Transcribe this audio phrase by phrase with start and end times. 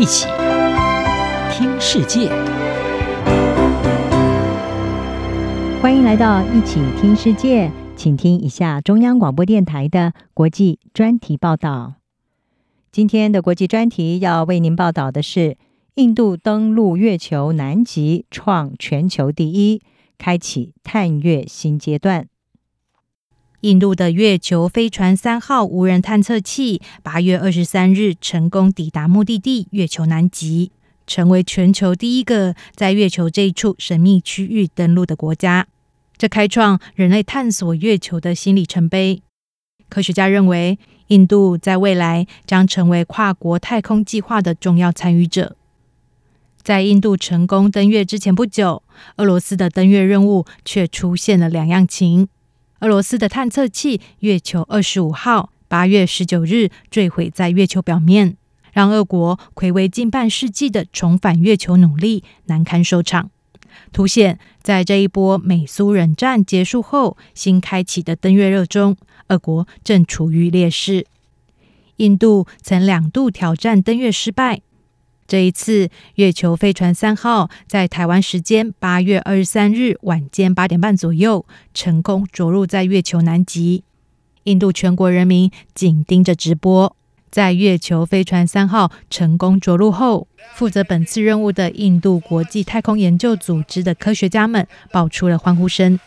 [0.00, 0.26] 一起
[1.52, 2.30] 听世界，
[5.82, 11.96] 欢迎来到一起听世界，请听一下中央广播电台的国际专题报道。
[12.90, 15.58] 今天的国际专题要为您报道的是：
[15.96, 19.82] 印度登陆月球南极，创全球第一，
[20.16, 22.29] 开启探月新阶段。
[23.62, 30.72] 印度的月球飞船三号无人探测器八月二十三日成功抵达目的地月球南极，
[31.06, 35.66] 成为全球第一个在月球这一处神秘区域登陆的国家。
[36.16, 39.22] 这开创人类探索月球的新里程碑。
[39.90, 45.56] 科学家认为，印度在未来将成为跨国太空计划的重要参与者。
[46.62, 48.82] 在印度成功登月之前不久，
[49.16, 52.28] 俄罗斯的登月任务却出现了两样情。
[52.80, 58.38] 俄罗斯的探测器月球二十五号八月十九日坠毁在月球表面，
[58.72, 63.30] 让俄国睽违近半世纪的重返月球努力难堪收场，
[63.92, 68.96] 凸显在这一波美苏冷战结束后新开启的登月热中，
[69.28, 71.06] 俄国正处于劣势。
[71.96, 74.62] 印度曾两度挑战登月失败。
[75.30, 83.84] 这一次，月球飞船三号在台湾时间八月二十三日晚间八点半左右成功着陆在月球南极。
[84.42, 86.96] 印度全国人民紧盯着直播。
[87.30, 96.00] 在月球飞船三号成功着陆后，负责本次任务的印度国际太空研究组织的科学家们爆出了欢呼声。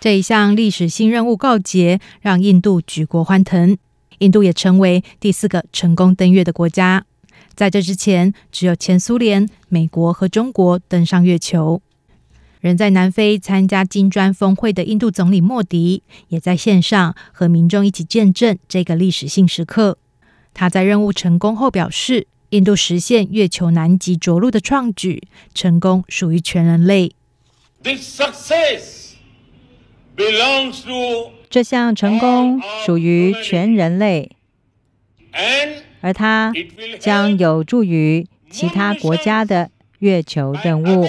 [0.00, 3.76] 这一项历史性任务告捷，让印度举国欢腾。
[4.20, 7.04] 印度也成为第四个成功登月的国家。
[7.56, 11.80] 在这之前，只有前苏联、美国和中国登上月球。
[12.60, 19.96] 人在南非参加金砖峰会的印度总理莫迪，也在线上和民众一起见证这个历史性时刻。
[20.52, 25.22] 他在任务成功后表示，印度实现月球南极着陆的创举，
[25.54, 27.14] 成功属于全人类。
[27.82, 29.12] This success
[30.14, 34.36] belongs to 这项成功属于全人类。
[36.00, 36.52] 而它
[36.98, 41.06] 将有助于其他国家的月球任务。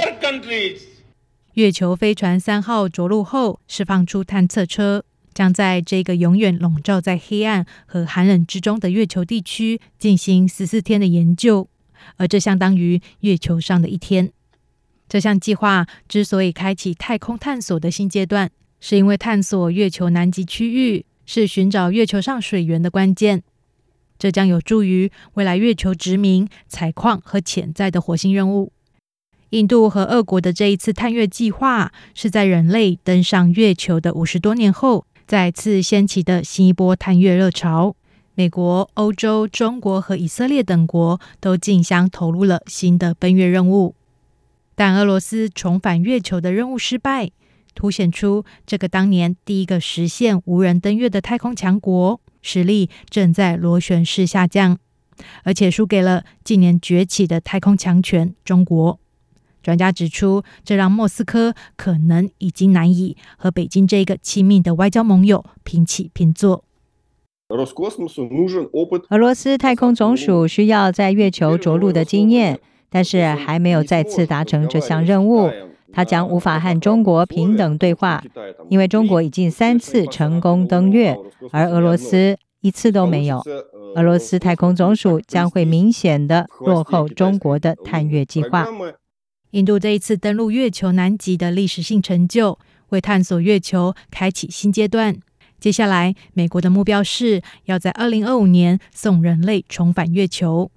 [1.54, 5.04] 月球飞船三号着陆后，释放出探测车，
[5.34, 11.68] 将在这个永远笼罩在黑暗和寒冷之中的月球地区进行十四天的研究，
[12.18, 14.32] 而这相当于月球上的一天。
[15.10, 23.42] 这项计划之所以开启太空探索的新阶段，是因为探索月球南极区域是寻找月球上水源的关键。
[24.18, 28.72] 这将有助于未来月球殖民、采矿和潜在的火星任务。
[29.52, 37.96] 印度和俄国的这一次探月计划，是在人类登上月球的五十多年后，再次掀起的新一波探月热潮。
[38.36, 43.96] 美国、欧洲、中国和以色列等国都竞相投入了新的奔月任务。
[44.76, 47.32] 但俄罗斯重返月球的任务失败，
[47.74, 52.22] 凸显出这个当年第一个实现无人登月的太空强国。
[52.48, 54.78] 实力正在螺旋式下降，
[55.44, 58.98] 而且输给了近年崛起的太空强权中国。
[59.62, 66.64] 专家指出，这让莫斯科可能已经难以和北京这个亲密的外交盟友平起平坐。
[67.50, 75.52] 俄罗斯太空总署需要在月球着陆的经验，但是还没有再次达成这项任务。
[75.94, 78.24] 他将无法和中国平等对话，
[78.70, 81.18] 因为中国已经三次成功登月，
[81.52, 83.42] 而俄罗斯一次都没有。
[83.96, 88.68] 俄罗斯太空总署将会明显的落后中国的探月计划。
[89.52, 92.60] 印度这一次登陆月球南极的历史性成就，
[92.90, 95.18] 为探索月球开启新阶段。
[95.60, 100.70] 接下来，美国的目标是要在二零二五年送人类重返月球，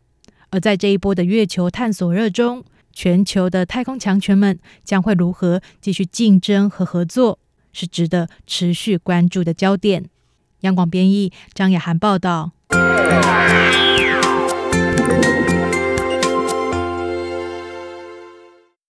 [0.51, 2.65] 而在这一波的月球探索热中。
[2.93, 7.39] 全球的太空强权们将会如何继续竞争和合作，
[7.73, 10.09] 是值得持续关注的焦点。
[10.61, 12.53] 央广编译张雅涵报道。